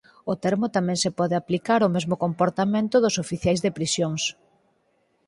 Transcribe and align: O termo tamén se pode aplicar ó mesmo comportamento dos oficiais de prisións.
O 0.31 0.33
termo 0.43 0.67
tamén 0.75 0.97
se 1.03 1.11
pode 1.19 1.35
aplicar 1.37 1.79
ó 1.87 1.89
mesmo 1.95 2.15
comportamento 2.25 2.95
dos 3.03 3.19
oficiais 3.23 3.59
de 3.61 3.75
prisións. 3.77 4.23